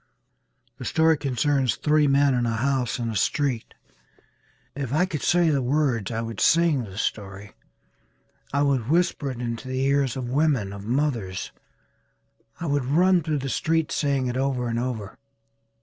The 0.79 0.85
story 0.85 1.15
concerns 1.15 1.75
three 1.75 2.07
men 2.07 2.33
in 2.33 2.47
a 2.47 2.55
house 2.55 2.97
in 2.97 3.11
a 3.11 3.15
street. 3.15 3.75
If 4.75 4.91
I 4.91 5.05
could 5.05 5.21
say 5.21 5.51
the 5.51 5.61
words 5.61 6.09
I 6.09 6.21
would 6.23 6.39
sing 6.41 6.85
the 6.85 6.97
story. 6.97 7.51
I 8.51 8.63
would 8.63 8.89
whisper 8.89 9.29
it 9.29 9.39
into 9.39 9.67
the 9.67 9.81
ears 9.85 10.17
of 10.17 10.27
women, 10.27 10.73
of 10.73 10.85
mothers. 10.87 11.51
I 12.59 12.65
would 12.65 12.85
run 12.85 13.21
through 13.21 13.37
the 13.45 13.49
streets 13.49 13.93
saying 13.93 14.25
it 14.25 14.37
over 14.37 14.67
and 14.69 14.79
over. 14.79 15.19